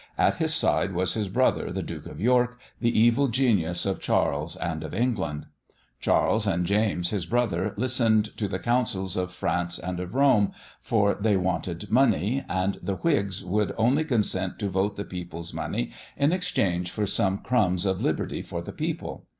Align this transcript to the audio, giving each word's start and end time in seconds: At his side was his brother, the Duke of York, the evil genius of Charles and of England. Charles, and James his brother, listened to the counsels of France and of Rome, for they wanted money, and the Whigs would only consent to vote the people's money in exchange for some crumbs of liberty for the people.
At 0.17 0.37
his 0.37 0.51
side 0.55 0.93
was 0.95 1.13
his 1.13 1.27
brother, 1.29 1.71
the 1.71 1.83
Duke 1.83 2.07
of 2.07 2.19
York, 2.19 2.59
the 2.79 2.99
evil 2.99 3.27
genius 3.27 3.85
of 3.85 3.99
Charles 4.01 4.55
and 4.55 4.83
of 4.83 4.95
England. 4.95 5.45
Charles, 5.99 6.47
and 6.47 6.65
James 6.65 7.11
his 7.11 7.27
brother, 7.27 7.75
listened 7.77 8.35
to 8.37 8.47
the 8.47 8.57
counsels 8.57 9.15
of 9.15 9.31
France 9.31 9.77
and 9.77 9.99
of 9.99 10.15
Rome, 10.15 10.53
for 10.81 11.13
they 11.13 11.37
wanted 11.37 11.91
money, 11.91 12.43
and 12.49 12.79
the 12.81 12.95
Whigs 12.95 13.45
would 13.45 13.75
only 13.77 14.03
consent 14.03 14.57
to 14.57 14.69
vote 14.69 14.95
the 14.97 15.05
people's 15.05 15.53
money 15.53 15.91
in 16.17 16.31
exchange 16.31 16.89
for 16.89 17.05
some 17.05 17.37
crumbs 17.37 17.85
of 17.85 18.01
liberty 18.01 18.41
for 18.41 18.63
the 18.63 18.73
people. 18.73 19.27